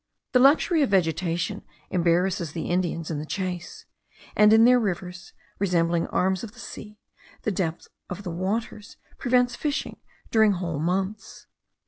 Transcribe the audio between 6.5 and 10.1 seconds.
the sea, the depth of the waters prevents fishing